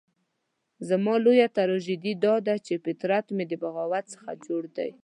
زما 0.89 1.13
لويه 1.23 1.47
تراژیدي 1.57 2.13
داده 2.25 2.55
چې 2.65 2.73
فطرت 2.85 3.25
مې 3.35 3.43
د 3.47 3.53
بغاوت 3.63 4.05
څخه 4.13 4.29
جوړ 4.45 4.63
دی. 4.77 4.89